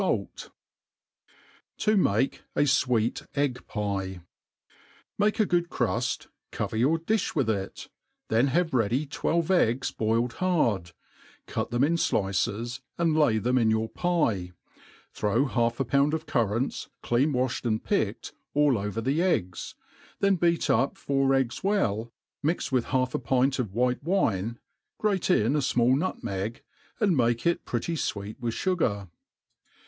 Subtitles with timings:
[0.01, 0.49] fait*».
[1.85, 4.23] To make a fweet Egg'Pie.
[5.19, 7.87] MAKE a good cruft, cover your difli with it,
[8.27, 10.93] then have ready twelve eggs boiled hard,
[11.45, 14.53] cut them in flices, and lay them iti your pie,
[15.13, 19.75] throw half a pound of currants; clean wafli ed and picked, all over the eggs,
[20.19, 22.11] then beat up four eggs well,
[22.41, 24.57] mixed with half a pint of white wine,
[24.97, 26.63] grate in a fmall nutmeg,
[26.99, 29.07] and make it pretty fweet with fugar.